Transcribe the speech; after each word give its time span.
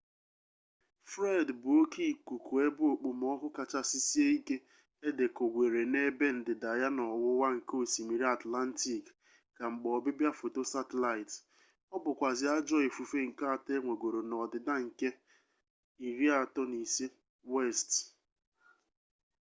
fred 1.11 1.47
bu 1.61 1.69
oke 1.81 2.03
ikuku 2.13 2.51
ebe 2.65 2.83
okpomọkụ 2.93 3.47
kachasi 3.57 3.99
sie 4.07 4.27
ike 4.37 4.57
edekogwere 5.07 5.81
n’ebe 5.93 6.27
ndida 6.37 6.71
ya 6.81 6.89
n’owuwa 6.95 7.47
nke 7.57 7.73
osmiri 7.83 8.25
atllantic 8.35 9.05
ka 9.57 9.65
mgbe 9.71 9.87
obibia 9.97 10.31
foto 10.39 10.59
satilaiti 10.71 11.37
o 11.93 11.95
bukwazi 12.03 12.45
ajo 12.55 12.77
ifufe 12.89 13.19
nke 13.29 13.43
ato 13.53 13.69
enwegoro 13.77 14.19
n’odida 14.29 14.73
nke 14.85 15.09
35°w 16.01 17.65